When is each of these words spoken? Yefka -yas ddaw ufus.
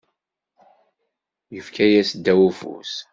Yefka 1.55 1.85
-yas 1.91 2.11
ddaw 2.17 2.39
ufus. 2.47 2.93